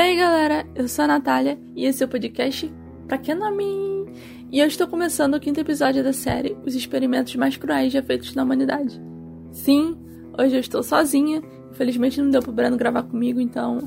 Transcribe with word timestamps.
aí 0.00 0.16
galera, 0.16 0.66
eu 0.74 0.88
sou 0.88 1.04
a 1.04 1.08
Natália 1.08 1.58
e 1.76 1.84
esse 1.84 2.02
é 2.02 2.06
o 2.06 2.08
podcast 2.08 2.72
Pra 3.06 3.18
Que 3.18 3.34
Nome? 3.34 4.06
E 4.50 4.58
eu 4.58 4.66
estou 4.66 4.88
começando 4.88 5.34
o 5.34 5.40
quinto 5.40 5.60
episódio 5.60 6.02
da 6.02 6.12
série 6.12 6.56
Os 6.64 6.74
Experimentos 6.74 7.36
Mais 7.36 7.58
Cruéis 7.58 7.92
Já 7.92 8.02
Feitos 8.02 8.34
na 8.34 8.42
Humanidade. 8.42 8.98
Sim, 9.52 9.98
hoje 10.38 10.56
eu 10.56 10.60
estou 10.60 10.82
sozinha, 10.82 11.42
infelizmente 11.70 12.20
não 12.20 12.30
deu 12.30 12.40
pro 12.40 12.50
Breno 12.50 12.78
gravar 12.78 13.02
comigo, 13.02 13.40
então 13.40 13.78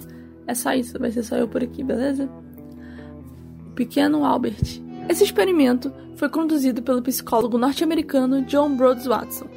é 0.46 0.54
só 0.54 0.74
isso, 0.74 1.00
vai 1.00 1.12
ser 1.12 1.24
só 1.24 1.36
eu 1.36 1.48
por 1.48 1.64
aqui, 1.64 1.84
beleza? 1.84 2.30
Pequeno 3.74 4.24
Albert. 4.24 4.82
Esse 5.10 5.24
experimento 5.24 5.92
foi 6.16 6.30
conduzido 6.30 6.84
pelo 6.84 7.02
psicólogo 7.02 7.58
norte-americano 7.58 8.44
John 8.44 8.78
Rhodes 8.78 9.08
Watson. 9.08 9.48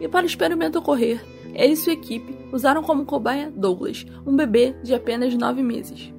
E 0.00 0.08
para 0.08 0.24
o 0.24 0.26
experimento 0.26 0.78
ocorrer, 0.78 1.22
ele 1.56 1.72
e 1.72 1.76
sua 1.76 1.94
equipe 1.94 2.36
usaram 2.52 2.82
como 2.82 3.06
cobaia 3.06 3.50
Douglas, 3.50 4.06
um 4.26 4.36
bebê 4.36 4.76
de 4.82 4.94
apenas 4.94 5.34
nove 5.34 5.62
meses. 5.62 6.12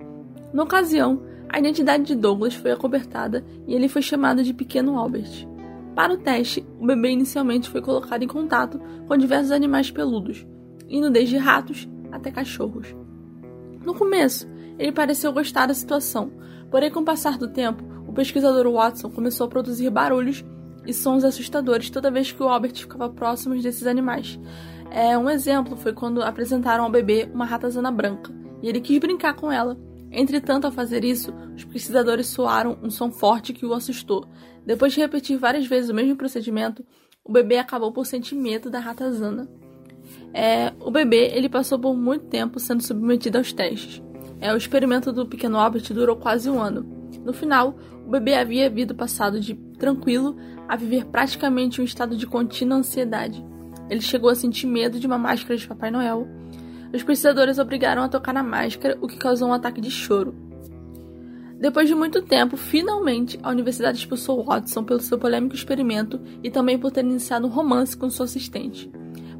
Na 0.52 0.64
ocasião, 0.64 1.22
a 1.48 1.60
identidade 1.60 2.06
de 2.06 2.16
Douglas 2.16 2.56
foi 2.56 2.72
acobertada 2.72 3.46
e 3.68 3.74
ele 3.74 3.88
foi 3.88 4.02
chamado 4.02 4.44
de 4.44 4.54
Pequeno 4.54 4.98
Albert. 4.98 5.48
Para 5.96 6.14
o 6.14 6.18
teste, 6.18 6.66
o 6.80 6.86
bebê 6.86 7.12
inicialmente 7.12 7.70
foi 7.70 7.82
colocado 7.82 8.24
em 8.24 8.28
contato 8.28 8.80
com 9.08 9.18
diversos 9.18 9.52
animais 9.52 9.92
peludos, 9.92 10.46
indo 10.90 11.10
desde 11.10 11.38
ratos 11.38 11.88
até 12.12 12.32
cachorros. 12.32 12.96
No 13.86 13.94
começo, 13.94 14.48
ele 14.78 14.92
pareceu 14.92 15.32
gostar 15.32 15.68
da 15.68 15.74
situação, 15.74 16.32
porém, 16.70 16.92
com 16.92 17.00
o 17.02 17.06
passar 17.06 17.38
do 17.38 17.48
tempo, 17.48 17.84
o 18.08 18.14
pesquisador 18.14 18.72
Watson 18.72 19.10
começou 19.10 19.46
a 19.46 19.50
produzir 19.50 19.90
barulhos 19.90 20.44
e 20.88 20.94
sons 20.94 21.24
assustadores 21.24 21.90
toda 21.90 22.10
vez 22.10 22.32
que 22.32 22.42
o 22.42 22.48
Albert 22.48 22.76
ficava 22.76 23.10
próximo 23.10 23.60
desses 23.62 23.86
animais, 23.86 24.40
é, 24.90 25.18
um 25.18 25.30
exemplo 25.30 25.76
foi 25.76 25.94
quando 25.94 26.22
apresentaram 26.22 26.86
ao 26.86 26.90
bebê 26.90 27.30
uma 27.34 27.46
ratazana 27.46 27.92
branca 27.92 28.34
e 28.62 28.68
ele 28.68 28.82
quis 28.82 28.98
brincar 29.00 29.36
com 29.36 29.52
ela. 29.52 29.78
Entretanto, 30.12 30.66
ao 30.66 30.72
fazer 30.72 31.04
isso, 31.04 31.34
os 31.56 31.66
pesquisadores 31.66 32.28
soaram 32.28 32.78
um 32.82 32.90
som 32.90 33.12
forte 33.12 33.54
que 33.54 33.66
o 33.66 33.74
assustou. 33.74 34.26
Depois 34.66 34.94
de 34.94 35.00
repetir 35.00 35.38
várias 35.38 35.68
vezes 35.68 35.90
o 35.90 35.94
mesmo 35.94 36.16
procedimento, 36.16 36.84
o 37.24 37.32
bebê 37.32 37.58
acabou 37.58 37.92
por 37.92 38.06
sentir 38.06 38.36
medo 38.36 38.70
da 38.70 38.80
ratazana. 38.80 39.48
É, 40.34 40.74
o 40.80 40.90
bebê 40.90 41.32
ele 41.34 41.50
passou 41.50 41.78
por 41.78 41.94
muito 41.94 42.26
tempo 42.26 42.60
sendo 42.60 42.82
submetido 42.82 43.38
aos 43.38 43.52
testes. 43.52 44.02
É, 44.40 44.54
o 44.54 44.58
experimento 44.58 45.12
do 45.12 45.26
pequeno 45.26 45.58
Albert 45.58 45.94
durou 45.94 46.16
quase 46.16 46.50
um 46.50 46.62
ano. 46.62 46.86
No 47.24 47.34
final, 47.34 47.76
o 48.08 48.10
bebê 48.10 48.36
havia 48.36 48.70
vindo 48.70 48.96
passado 48.96 49.38
de 49.38 49.54
tranquilo 49.78 50.38
a 50.66 50.78
viver 50.78 51.06
praticamente 51.08 51.82
um 51.82 51.84
estado 51.84 52.16
de 52.16 52.26
contínua 52.26 52.78
ansiedade. 52.78 53.46
Ele 53.90 54.00
chegou 54.00 54.30
a 54.30 54.36
sentir 54.36 54.66
medo 54.66 54.98
de 54.98 55.06
uma 55.06 55.18
máscara 55.18 55.58
de 55.58 55.68
Papai 55.68 55.92
Noel. 55.92 56.26
Os 56.94 57.04
pesquisadores 57.04 57.60
obrigaram 57.60 58.02
a 58.02 58.08
tocar 58.08 58.34
na 58.34 58.42
máscara, 58.42 58.98
o 59.02 59.10
que 59.10 59.18
causou 59.18 59.50
um 59.50 59.54
ataque 59.54 59.82
de 59.82 59.92
choro. 59.92 60.34
Depois 61.60 61.90
de 61.90 61.96
muito 61.96 62.22
tempo, 62.22 62.56
finalmente, 62.56 63.38
a 63.44 63.50
universidade 63.50 63.98
expulsou 63.98 64.42
Watson 64.42 64.86
pelo 64.86 65.02
seu 65.02 65.18
polêmico 65.20 65.56
experimento 65.56 66.18
e 66.42 66.50
também 66.50 66.80
por 66.80 66.92
ter 66.92 67.04
iniciado 67.04 67.46
um 67.46 67.50
romance 67.50 67.98
com 67.98 68.10
sua 68.10 68.24
assistente. 68.24 68.90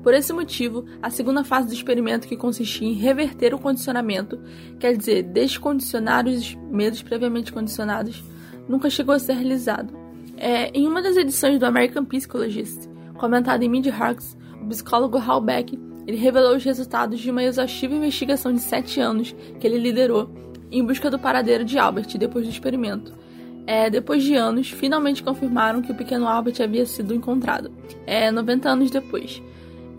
Por 0.04 0.14
esse 0.14 0.34
motivo, 0.34 0.84
a 1.02 1.10
segunda 1.10 1.42
fase 1.46 1.68
do 1.68 1.74
experimento, 1.74 2.28
que 2.28 2.36
consistia 2.36 2.88
em 2.88 2.94
reverter 2.94 3.54
o 3.54 3.60
condicionamento, 3.60 4.38
quer 4.78 4.98
dizer, 4.98 5.24
descondicionar 5.24 6.28
os 6.28 6.54
medos 6.70 7.02
previamente 7.02 7.54
condicionados, 7.54 8.22
nunca 8.68 8.90
chegou 8.90 9.16
a 9.16 9.20
ser 9.20 9.34
realizado. 9.34 9.94
É, 10.38 10.70
em 10.70 10.88
uma 10.88 11.02
das 11.02 11.18
edições 11.18 11.60
do 11.60 11.66
American 11.66 12.06
Psychologist, 12.06 12.88
Comentado 13.18 13.64
em 13.64 13.70
Mid 13.70 13.88
Hawks, 13.88 14.38
o 14.62 14.68
psicólogo 14.68 15.18
Hal 15.18 15.42
Beck 15.42 15.78
ele 16.06 16.18
revelou 16.18 16.56
os 16.56 16.64
resultados 16.64 17.20
de 17.20 17.32
uma 17.32 17.44
exaustiva 17.44 17.96
investigação 17.96 18.54
de 18.54 18.60
sete 18.60 19.00
anos 19.00 19.36
que 19.60 19.66
ele 19.66 19.80
liderou 19.80 20.30
em 20.72 20.86
busca 20.86 21.10
do 21.10 21.18
paradeiro 21.18 21.66
de 21.66 21.80
Albert 21.80 22.18
depois 22.18 22.46
do 22.46 22.52
experimento. 22.52 23.12
É, 23.66 23.90
depois 23.90 24.24
de 24.24 24.36
anos, 24.36 24.70
finalmente 24.70 25.24
confirmaram 25.24 25.82
que 25.82 25.92
o 25.92 25.96
pequeno 25.96 26.28
Albert 26.28 26.62
havia 26.62 26.86
sido 26.86 27.14
encontrado, 27.14 27.72
é, 28.06 28.32
90 28.32 28.70
anos 28.70 28.92
depois. 28.92 29.42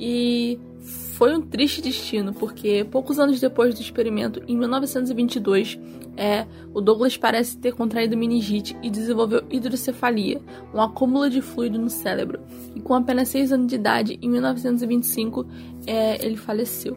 E 0.01 0.59
foi 0.81 1.35
um 1.37 1.41
triste 1.41 1.83
destino, 1.83 2.33
porque 2.33 2.87
poucos 2.91 3.19
anos 3.19 3.41
depois 3.41 3.75
do 3.75 3.81
experimento, 3.81 4.41
em 4.47 4.57
1922, 4.57 5.79
é, 6.17 6.47
o 6.73 6.81
Douglas 6.81 7.17
parece 7.17 7.57
ter 7.59 7.73
contraído 7.75 8.17
meningite 8.17 8.77
e 8.83 8.91
desenvolveu 8.91 9.45
hidrocefalia, 9.51 10.41
um 10.73 10.81
acúmulo 10.81 11.29
de 11.29 11.41
fluido 11.41 11.79
no 11.79 11.91
cérebro. 11.91 12.41
E 12.75 12.81
com 12.81 12.95
apenas 12.95 13.29
6 13.29 13.53
anos 13.53 13.67
de 13.67 13.75
idade, 13.75 14.19
em 14.23 14.29
1925, 14.29 15.47
é, 15.87 16.25
ele 16.25 16.37
faleceu. 16.37 16.97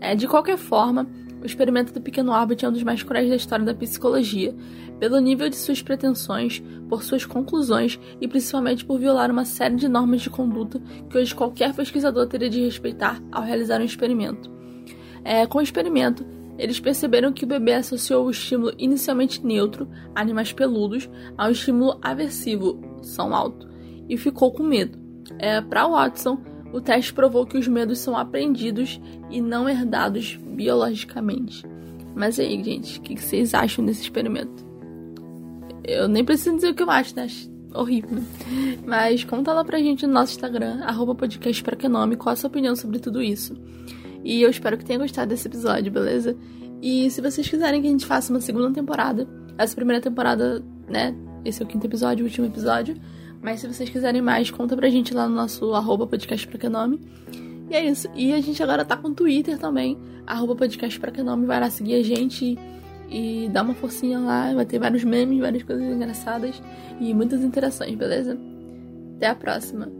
É, 0.00 0.14
de 0.14 0.26
qualquer 0.26 0.58
forma, 0.58 1.06
o 1.42 1.46
experimento 1.46 1.92
do 1.92 2.00
pequeno 2.00 2.32
Albert 2.32 2.58
é 2.62 2.68
um 2.68 2.72
dos 2.72 2.84
mais 2.84 3.02
cruéis 3.02 3.28
da 3.28 3.34
história 3.34 3.64
da 3.64 3.74
psicologia, 3.74 4.54
pelo 5.00 5.18
nível 5.18 5.48
de 5.48 5.56
suas 5.56 5.82
pretensões, 5.82 6.62
por 6.88 7.02
suas 7.02 7.26
conclusões 7.26 7.98
e 8.20 8.28
principalmente 8.28 8.84
por 8.84 8.98
violar 8.98 9.28
uma 9.28 9.44
série 9.44 9.74
de 9.74 9.88
normas 9.88 10.20
de 10.20 10.30
conduta 10.30 10.80
que 11.10 11.18
hoje 11.18 11.34
qualquer 11.34 11.74
pesquisador 11.74 12.28
teria 12.28 12.48
de 12.48 12.60
respeitar 12.60 13.20
ao 13.32 13.42
realizar 13.42 13.80
um 13.80 13.84
experimento. 13.84 14.48
É, 15.24 15.44
com 15.44 15.58
o 15.58 15.62
experimento, 15.62 16.24
eles 16.56 16.78
perceberam 16.78 17.32
que 17.32 17.44
o 17.44 17.48
bebê 17.48 17.74
associou 17.74 18.26
o 18.26 18.30
estímulo 18.30 18.72
inicialmente 18.78 19.44
neutro, 19.44 19.88
animais 20.14 20.52
peludos, 20.52 21.10
ao 21.36 21.50
estímulo 21.50 21.98
aversivo, 22.00 22.80
som 23.02 23.34
alto, 23.34 23.68
e 24.08 24.16
ficou 24.16 24.52
com 24.52 24.62
medo. 24.62 24.96
É, 25.40 25.60
Para 25.60 25.88
Watson, 25.88 26.40
o 26.72 26.80
teste 26.80 27.12
provou 27.12 27.46
que 27.46 27.58
os 27.58 27.68
medos 27.68 27.98
são 27.98 28.16
aprendidos 28.16 29.00
e 29.30 29.40
não 29.40 29.68
herdados 29.68 30.36
biologicamente. 30.36 31.64
Mas 32.14 32.38
aí, 32.38 32.62
gente, 32.62 32.98
o 32.98 33.02
que 33.02 33.20
vocês 33.20 33.54
acham 33.54 33.84
desse 33.84 34.02
experimento? 34.02 34.64
Eu 35.84 36.08
nem 36.08 36.24
preciso 36.24 36.56
dizer 36.56 36.70
o 36.70 36.74
que 36.74 36.82
eu 36.82 36.90
acho, 36.90 37.14
né? 37.16 37.26
Horrível. 37.74 38.22
Mas 38.86 39.24
conta 39.24 39.52
lá 39.52 39.64
pra 39.64 39.78
gente 39.78 40.06
no 40.06 40.12
nosso 40.12 40.34
Instagram, 40.34 40.82
arroba 40.84 41.14
podcast 41.14 41.62
pra 41.62 41.76
qual 41.76 42.32
a 42.32 42.36
sua 42.36 42.48
opinião 42.48 42.76
sobre 42.76 42.98
tudo 42.98 43.22
isso. 43.22 43.54
E 44.24 44.42
eu 44.42 44.50
espero 44.50 44.78
que 44.78 44.84
tenha 44.84 44.98
gostado 44.98 45.30
desse 45.30 45.48
episódio, 45.48 45.90
beleza? 45.90 46.36
E 46.80 47.10
se 47.10 47.20
vocês 47.20 47.48
quiserem 47.48 47.80
que 47.80 47.88
a 47.88 47.90
gente 47.90 48.06
faça 48.06 48.32
uma 48.32 48.40
segunda 48.40 48.70
temporada, 48.72 49.28
essa 49.58 49.74
primeira 49.74 50.00
temporada, 50.00 50.62
né? 50.88 51.14
Esse 51.44 51.62
é 51.62 51.64
o 51.64 51.68
quinto 51.68 51.86
episódio, 51.86 52.24
o 52.24 52.28
último 52.28 52.46
episódio. 52.46 52.96
Mas 53.42 53.60
se 53.60 53.66
vocês 53.66 53.90
quiserem 53.90 54.22
mais, 54.22 54.50
conta 54.50 54.76
pra 54.76 54.88
gente 54.88 55.12
lá 55.12 55.28
no 55.28 55.34
nosso 55.34 55.74
arroba 55.74 56.06
podcast 56.06 56.46
pra 56.46 56.58
que 56.58 56.68
nome. 56.68 57.00
E 57.68 57.74
é 57.74 57.84
isso. 57.84 58.08
E 58.14 58.32
a 58.32 58.40
gente 58.40 58.62
agora 58.62 58.84
tá 58.84 58.96
com 58.96 59.12
Twitter 59.12 59.58
também, 59.58 59.98
arroba 60.26 60.54
podcast 60.54 60.98
pra 61.00 61.10
que 61.10 61.22
nome. 61.22 61.44
Vai 61.44 61.58
lá 61.58 61.68
seguir 61.68 61.94
a 61.96 62.02
gente 62.04 62.56
e 63.10 63.48
dá 63.52 63.62
uma 63.62 63.74
forcinha 63.74 64.20
lá. 64.20 64.54
Vai 64.54 64.64
ter 64.64 64.78
vários 64.78 65.02
memes, 65.02 65.40
várias 65.40 65.64
coisas 65.64 65.84
engraçadas 65.84 66.62
e 67.00 67.12
muitas 67.12 67.42
interações, 67.42 67.94
beleza? 67.96 68.38
Até 69.16 69.26
a 69.26 69.34
próxima. 69.34 69.90